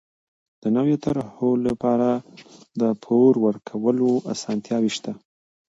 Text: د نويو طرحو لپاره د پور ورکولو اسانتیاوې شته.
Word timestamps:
د 0.61 0.63
نويو 0.75 1.01
طرحو 1.05 1.49
لپاره 1.67 2.09
د 2.81 2.83
پور 3.03 3.31
ورکولو 3.45 4.09
اسانتیاوې 4.33 4.91
شته. 4.97 5.11